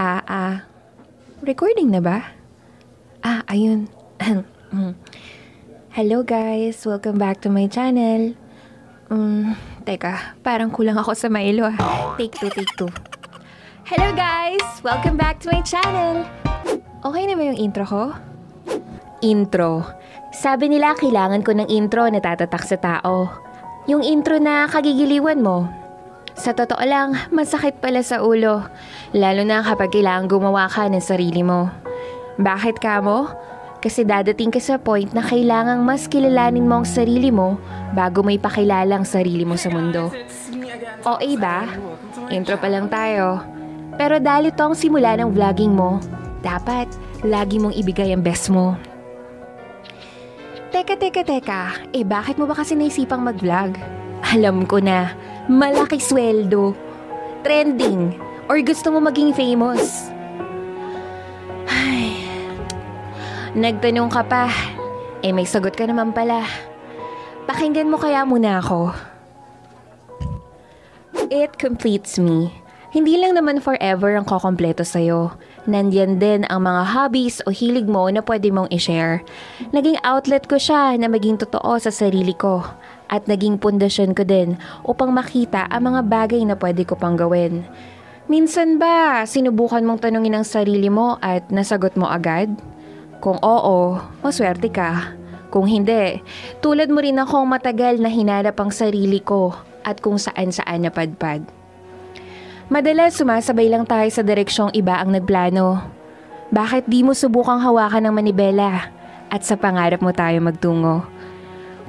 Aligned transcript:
Ah, 0.00 0.24
ah. 0.24 0.56
Recording 1.44 1.92
na 1.92 2.00
ba? 2.00 2.24
Ah, 3.20 3.44
ayun. 3.52 3.84
Hello 5.96 6.24
guys, 6.24 6.80
welcome 6.88 7.20
back 7.20 7.44
to 7.44 7.52
my 7.52 7.68
channel. 7.68 8.32
Um, 9.12 9.52
teka, 9.84 10.40
parang 10.40 10.72
kulang 10.72 10.96
ako 10.96 11.12
sa 11.12 11.28
mailo 11.28 11.68
ah. 11.68 11.76
Take 12.16 12.32
two, 12.32 12.48
take 12.48 12.72
two. 12.80 12.88
Hello 13.84 14.08
guys, 14.16 14.64
welcome 14.80 15.20
back 15.20 15.36
to 15.44 15.52
my 15.52 15.60
channel. 15.60 16.24
Okay 17.04 17.28
na 17.28 17.36
ba 17.36 17.52
yung 17.52 17.60
intro 17.60 17.84
ko? 17.84 18.04
Intro. 19.20 19.84
Sabi 20.32 20.72
nila 20.72 20.96
kailangan 20.96 21.44
ko 21.44 21.52
ng 21.52 21.68
intro 21.68 22.08
na 22.08 22.24
tatatak 22.24 22.64
sa 22.64 22.80
tao. 22.80 23.28
Yung 23.84 24.00
intro 24.00 24.40
na 24.40 24.64
kagigiliwan 24.64 25.44
mo. 25.44 25.68
Sa 26.40 26.56
totoo 26.56 26.80
lang, 26.88 27.12
masakit 27.28 27.84
pala 27.84 28.00
sa 28.00 28.24
ulo. 28.24 28.64
Lalo 29.12 29.44
na 29.44 29.60
kapag 29.60 29.92
kailangan 29.92 30.24
gumawa 30.24 30.72
ka 30.72 30.88
ng 30.88 31.04
sarili 31.04 31.44
mo. 31.44 31.68
Bakit 32.40 32.80
ka 32.80 33.04
mo? 33.04 33.28
Kasi 33.84 34.08
dadating 34.08 34.48
ka 34.48 34.56
sa 34.56 34.80
point 34.80 35.12
na 35.12 35.20
kailangang 35.20 35.84
mas 35.84 36.08
kilalanin 36.08 36.64
mo 36.64 36.80
ang 36.80 36.88
sarili 36.88 37.28
mo 37.28 37.60
bago 37.92 38.24
may 38.24 38.40
pakilala 38.40 38.88
ang 38.88 39.04
sarili 39.04 39.44
mo 39.44 39.60
sa 39.60 39.68
mundo. 39.68 40.08
O 41.04 41.20
ba? 41.36 41.68
Intro 42.32 42.56
pa 42.56 42.72
lang 42.72 42.88
tayo. 42.88 43.44
Pero 44.00 44.16
dahil 44.16 44.48
ito 44.48 44.64
ang 44.64 44.72
simula 44.72 45.20
ng 45.20 45.36
vlogging 45.36 45.76
mo, 45.76 46.00
dapat 46.40 46.88
lagi 47.20 47.60
mong 47.60 47.76
ibigay 47.76 48.16
ang 48.16 48.24
best 48.24 48.48
mo. 48.48 48.80
Teka, 50.72 50.96
teka, 50.96 51.20
teka. 51.20 51.84
Eh 51.92 52.00
bakit 52.00 52.40
mo 52.40 52.48
ba 52.48 52.56
kasi 52.56 52.72
naisipang 52.72 53.20
mag-vlog? 53.20 53.76
Alam 54.32 54.64
ko 54.64 54.80
na, 54.80 55.12
malaki 55.50 55.98
sweldo, 55.98 56.78
trending, 57.42 58.14
or 58.46 58.62
gusto 58.62 58.94
mo 58.94 59.02
maging 59.02 59.34
famous. 59.34 60.06
Ay, 61.66 62.22
nagtanong 63.58 64.14
ka 64.14 64.22
pa. 64.22 64.46
Eh 65.26 65.34
may 65.34 65.44
sagot 65.44 65.74
ka 65.74 65.90
naman 65.90 66.14
pala. 66.14 66.46
Pakinggan 67.50 67.90
mo 67.90 67.98
kaya 67.98 68.22
muna 68.22 68.62
ako. 68.62 68.94
It 71.34 71.58
completes 71.58 72.14
me. 72.14 72.54
Hindi 72.94 73.18
lang 73.18 73.34
naman 73.34 73.58
forever 73.58 74.14
ang 74.14 74.26
kokompleto 74.26 74.86
sa'yo. 74.86 75.34
Nandyan 75.68 76.16
din 76.16 76.48
ang 76.48 76.64
mga 76.64 76.82
hobbies 76.96 77.44
o 77.44 77.52
hilig 77.52 77.84
mo 77.84 78.08
na 78.08 78.24
pwede 78.24 78.48
mong 78.48 78.72
i-share. 78.72 79.20
Naging 79.76 80.00
outlet 80.00 80.48
ko 80.48 80.56
siya 80.56 80.96
na 80.96 81.04
maging 81.04 81.36
totoo 81.36 81.76
sa 81.76 81.92
sarili 81.92 82.32
ko. 82.32 82.64
At 83.10 83.28
naging 83.28 83.60
pundasyon 83.60 84.16
ko 84.16 84.24
din 84.24 84.56
upang 84.88 85.12
makita 85.12 85.68
ang 85.68 85.92
mga 85.92 86.00
bagay 86.08 86.40
na 86.48 86.56
pwede 86.56 86.88
ko 86.88 86.96
pang 86.96 87.18
gawin. 87.18 87.66
Minsan 88.30 88.78
ba, 88.78 89.26
sinubukan 89.26 89.82
mong 89.82 90.06
tanungin 90.06 90.38
ang 90.38 90.46
sarili 90.46 90.86
mo 90.86 91.18
at 91.18 91.50
nasagot 91.50 91.98
mo 91.98 92.06
agad? 92.06 92.48
Kung 93.18 93.36
oo, 93.42 93.98
maswerte 94.22 94.70
ka. 94.70 95.18
Kung 95.50 95.66
hindi, 95.66 96.22
tulad 96.62 96.88
mo 96.88 97.02
rin 97.02 97.18
akong 97.18 97.44
matagal 97.44 97.98
na 97.98 98.06
hinanap 98.06 98.54
ang 98.56 98.70
sarili 98.70 99.18
ko 99.18 99.52
at 99.82 99.98
kung 99.98 100.16
saan-saan 100.16 100.86
napadpad. 100.86 101.59
Madalas 102.70 103.18
sumasabay 103.18 103.66
lang 103.66 103.82
tayo 103.82 104.06
sa 104.14 104.22
direksyong 104.22 104.70
iba 104.78 104.94
ang 104.94 105.10
nagplano. 105.10 105.82
Bakit 106.54 106.86
di 106.86 107.02
mo 107.02 107.18
subukang 107.18 107.58
hawakan 107.58 108.06
ng 108.06 108.14
manibela 108.14 108.94
at 109.26 109.42
sa 109.42 109.58
pangarap 109.58 109.98
mo 109.98 110.14
tayo 110.14 110.38
magtungo? 110.38 111.02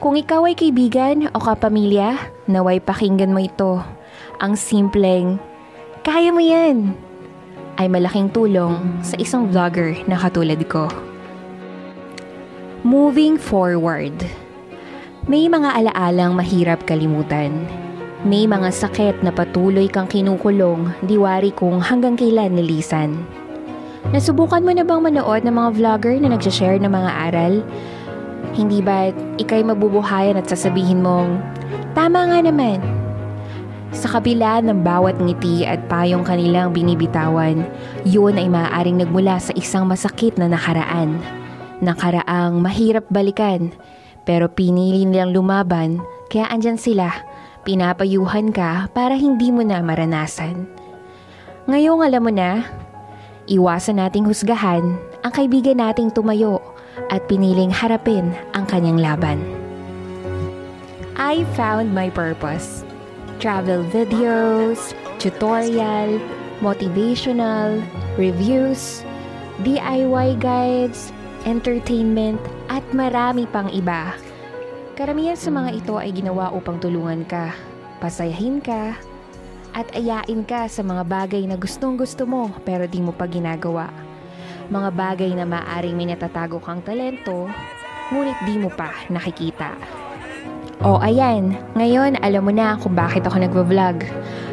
Kung 0.00 0.16
ikaw 0.16 0.48
ay 0.48 0.56
kaibigan 0.56 1.28
o 1.36 1.38
kapamilya, 1.38 2.16
naway 2.48 2.80
pakinggan 2.80 3.28
mo 3.28 3.44
ito. 3.44 3.84
Ang 4.40 4.56
simpleng, 4.56 5.36
kaya 6.00 6.32
mo 6.32 6.40
yan, 6.40 6.96
ay 7.76 7.84
malaking 7.92 8.32
tulong 8.32 8.80
sa 9.04 9.20
isang 9.20 9.52
vlogger 9.52 10.00
na 10.08 10.16
katulad 10.16 10.64
ko. 10.64 10.88
Moving 12.88 13.36
forward. 13.36 14.16
May 15.28 15.44
mga 15.44 15.76
alaalang 15.76 16.32
mahirap 16.32 16.88
kalimutan. 16.88 17.68
May 18.20 18.44
mga 18.44 18.68
sakit 18.68 19.24
na 19.24 19.32
patuloy 19.32 19.88
kang 19.88 20.04
kinukulong, 20.04 20.92
diwari 21.08 21.56
kung 21.56 21.80
hanggang 21.80 22.20
kailan 22.20 22.52
nilisan. 22.52 23.16
Nasubukan 24.12 24.60
mo 24.60 24.76
na 24.76 24.84
bang 24.84 25.00
manood 25.00 25.40
ng 25.40 25.56
mga 25.56 25.70
vlogger 25.80 26.20
na 26.20 26.36
nagsashare 26.36 26.76
ng 26.84 26.92
mga 26.92 27.10
aral? 27.32 27.64
Hindi 28.52 28.84
ba 28.84 29.08
ikay 29.40 29.64
mabubuhayan 29.64 30.36
at 30.36 30.52
sasabihin 30.52 31.00
mong, 31.00 31.40
Tama 31.96 32.28
nga 32.28 32.44
naman. 32.44 32.84
Sa 33.96 34.12
kabila 34.12 34.60
ng 34.68 34.84
bawat 34.84 35.16
ngiti 35.16 35.64
at 35.64 35.88
payong 35.88 36.20
kanilang 36.20 36.76
binibitawan, 36.76 37.64
yun 38.04 38.36
ay 38.36 38.52
maaaring 38.52 39.00
nagmula 39.00 39.40
sa 39.40 39.56
isang 39.56 39.88
masakit 39.88 40.36
na 40.36 40.44
nakaraan. 40.44 41.16
Nakaraang 41.80 42.60
mahirap 42.60 43.08
balikan, 43.08 43.72
pero 44.28 44.44
pinili 44.52 45.08
nilang 45.08 45.32
lumaban, 45.32 46.04
kaya 46.28 46.52
andyan 46.52 46.76
sila 46.76 47.29
Pinapayuhan 47.70 48.50
ka 48.50 48.90
para 48.90 49.14
hindi 49.14 49.54
mo 49.54 49.62
na 49.62 49.78
maranasan. 49.78 50.66
Ngayong 51.70 52.02
alam 52.02 52.26
mo 52.26 52.32
na, 52.34 52.66
iwasan 53.46 54.02
nating 54.02 54.26
husgahan 54.26 54.98
ang 55.22 55.30
kaibigan 55.30 55.78
nating 55.78 56.10
tumayo 56.10 56.58
at 57.14 57.22
piniling 57.30 57.70
harapin 57.70 58.34
ang 58.58 58.66
kanyang 58.66 58.98
laban. 58.98 59.38
I 61.14 61.46
found 61.54 61.94
my 61.94 62.10
purpose. 62.10 62.82
Travel 63.38 63.86
videos, 63.94 64.90
tutorial, 65.22 66.18
motivational, 66.58 67.78
reviews, 68.18 69.06
DIY 69.62 70.42
guides, 70.42 71.14
entertainment, 71.46 72.42
at 72.66 72.82
marami 72.90 73.46
pang 73.46 73.70
iba 73.70 74.10
Karamihan 74.98 75.38
sa 75.38 75.50
mga 75.54 75.70
ito 75.78 75.94
ay 75.96 76.10
ginawa 76.10 76.50
upang 76.50 76.82
tulungan 76.82 77.22
ka, 77.24 77.54
pasayahin 78.02 78.58
ka, 78.58 78.98
at 79.70 79.86
ayain 79.94 80.42
ka 80.42 80.66
sa 80.66 80.82
mga 80.82 81.06
bagay 81.06 81.46
na 81.46 81.54
gustong 81.54 81.94
gusto 81.94 82.26
mo 82.26 82.50
pero 82.66 82.90
di 82.90 82.98
mo 82.98 83.14
pa 83.14 83.30
ginagawa. 83.30 83.86
Mga 84.70 84.90
bagay 84.94 85.30
na 85.34 85.46
maaring 85.46 85.94
may 85.94 86.10
natatago 86.10 86.58
kang 86.58 86.82
talento, 86.82 87.46
ngunit 88.10 88.38
di 88.46 88.54
mo 88.58 88.70
pa 88.70 88.90
nakikita. 89.10 89.78
O 90.80 90.96
ayan, 90.96 91.54
ngayon 91.76 92.18
alam 92.24 92.42
mo 92.42 92.52
na 92.54 92.74
kung 92.80 92.96
bakit 92.96 93.22
ako 93.28 93.36
nagvo-vlog. 93.36 94.00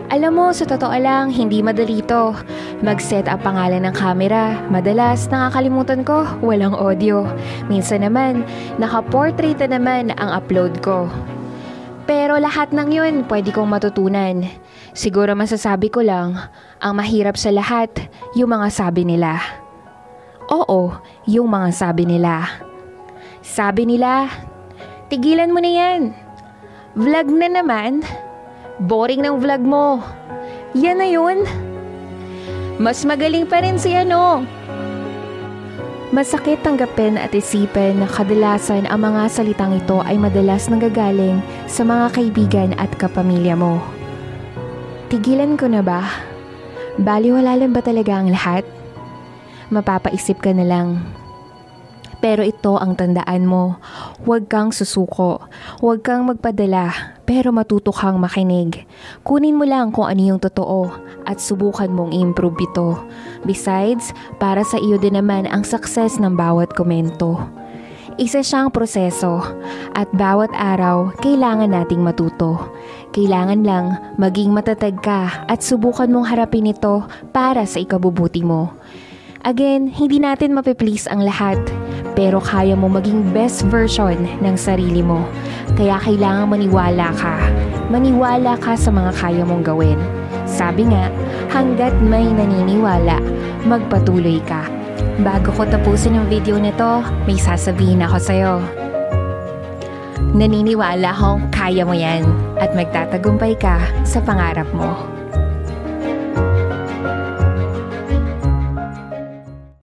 Alam 0.07 0.39
mo, 0.39 0.45
sa 0.55 0.63
totoo 0.63 0.95
lang, 0.95 1.31
hindi 1.31 1.59
madali 1.59 1.99
to. 1.99 2.31
Mag-set 2.77 3.25
up 3.25 3.41
pangalan 3.41 3.89
ng 3.89 3.95
camera. 3.97 4.61
Madalas, 4.69 5.25
nakakalimutan 5.33 6.05
ko, 6.05 6.29
walang 6.45 6.77
audio. 6.77 7.25
Minsan 7.65 8.05
naman, 8.05 8.45
naka-portrait 8.77 9.57
na 9.65 9.81
naman 9.81 10.13
ang 10.21 10.29
upload 10.29 10.77
ko. 10.85 11.09
Pero 12.05 12.37
lahat 12.37 12.69
ng 12.77 12.89
yun, 12.93 13.15
pwede 13.25 13.49
kong 13.49 13.65
matutunan. 13.65 14.45
Siguro 14.93 15.33
masasabi 15.33 15.89
ko 15.89 16.05
lang, 16.05 16.37
ang 16.77 16.93
mahirap 16.93 17.33
sa 17.33 17.49
lahat, 17.49 17.89
yung 18.37 18.53
mga 18.53 18.69
sabi 18.69 19.09
nila. 19.09 19.41
Oo, 20.53 20.93
yung 21.25 21.49
mga 21.49 21.73
sabi 21.73 22.05
nila. 22.05 22.45
Sabi 23.41 23.89
nila, 23.89 24.29
tigilan 25.09 25.49
mo 25.49 25.57
na 25.57 25.71
yan. 25.73 26.01
Vlog 26.93 27.27
na 27.33 27.49
naman. 27.49 28.05
Boring 28.77 29.25
ng 29.25 29.41
vlog 29.41 29.65
mo. 29.65 30.05
Yan 30.77 31.01
na 31.01 31.09
yun. 31.09 31.66
Mas 32.77 33.01
magaling 33.05 33.49
pa 33.49 33.61
rin 33.61 33.81
si 33.81 33.93
ano. 33.93 34.45
Masakit 36.13 36.63
tanggapin 36.63 37.19
at 37.19 37.35
isipin 37.35 37.99
na 37.99 38.07
kadalasan 38.07 38.87
ang 38.87 39.01
mga 39.03 39.27
salitang 39.27 39.75
ito 39.75 39.99
ay 40.05 40.15
madalas 40.15 40.71
nanggagaling 40.71 41.43
sa 41.67 41.83
mga 41.83 42.15
kaibigan 42.15 42.71
at 42.79 42.89
kapamilya 42.95 43.59
mo. 43.59 43.81
Tigilan 45.11 45.59
ko 45.59 45.67
na 45.67 45.83
ba? 45.83 46.07
Baliwala 46.95 47.59
lang 47.59 47.75
ba 47.75 47.83
talaga 47.83 48.23
ang 48.23 48.31
lahat? 48.31 48.63
Mapapaisip 49.67 50.39
ka 50.39 50.55
na 50.55 50.63
lang 50.63 51.03
pero 52.17 52.41
ito 52.41 52.75
ang 52.75 52.97
tandaan 52.97 53.45
mo. 53.45 53.77
Huwag 54.25 54.49
kang 54.49 54.73
susuko. 54.73 55.45
Huwag 55.79 56.01
kang 56.01 56.25
magpadala. 56.25 57.16
Pero 57.27 57.51
matuto 57.51 57.91
kang 57.91 58.23
makinig. 58.23 58.87
Kunin 59.27 59.59
mo 59.59 59.67
lang 59.67 59.91
kung 59.91 60.07
ano 60.07 60.23
yung 60.23 60.39
totoo 60.39 60.87
at 61.27 61.43
subukan 61.43 61.91
mong 61.91 62.15
improve 62.15 62.55
ito. 62.63 62.95
Besides, 63.43 64.15
para 64.39 64.63
sa 64.63 64.79
iyo 64.79 64.95
din 64.95 65.19
naman 65.19 65.43
ang 65.43 65.67
success 65.67 66.23
ng 66.23 66.39
bawat 66.39 66.71
komento. 66.71 67.35
Isa 68.15 68.41
siyang 68.41 68.71
proseso 68.71 69.43
at 69.93 70.09
bawat 70.15 70.49
araw 70.55 71.13
kailangan 71.19 71.69
nating 71.69 72.01
matuto. 72.01 72.71
Kailangan 73.11 73.61
lang 73.61 73.93
maging 74.15 74.55
matatag 74.55 74.97
ka 75.03 75.45
at 75.51 75.59
subukan 75.61 76.09
mong 76.09 76.31
harapin 76.31 76.71
ito 76.71 77.05
para 77.35 77.67
sa 77.67 77.77
ikabubuti 77.77 78.41
mo. 78.41 78.71
Again, 79.43 79.91
hindi 79.91 80.17
natin 80.17 80.55
mapiplease 80.55 81.05
ang 81.11 81.21
lahat 81.21 81.59
pero 82.17 82.41
kaya 82.41 82.73
mo 82.73 82.89
maging 82.89 83.29
best 83.29 83.61
version 83.69 84.17
ng 84.41 84.55
sarili 84.57 85.05
mo. 85.05 85.21
Kaya 85.77 86.01
kailangan 86.01 86.49
maniwala 86.49 87.13
ka. 87.13 87.37
Maniwala 87.93 88.57
ka 88.57 88.73
sa 88.73 88.89
mga 88.89 89.13
kaya 89.13 89.45
mong 89.45 89.61
gawin. 89.61 90.01
Sabi 90.49 90.89
nga, 90.89 91.13
hanggat 91.53 91.93
may 92.01 92.25
naniniwala, 92.25 93.21
magpatuloy 93.69 94.41
ka. 94.49 94.65
Bago 95.21 95.53
ko 95.53 95.69
tapusin 95.69 96.17
yung 96.17 96.25
video 96.25 96.57
nito, 96.57 97.05
may 97.29 97.37
sasabihin 97.37 98.01
ako 98.01 98.17
sa'yo. 98.17 98.53
Naniniwala 100.33 101.13
akong 101.13 101.53
kaya 101.53 101.85
mo 101.85 101.93
yan 101.93 102.25
at 102.57 102.73
magtatagumpay 102.73 103.53
ka 103.61 103.77
sa 104.01 104.17
pangarap 104.25 104.67
mo. 104.73 105.16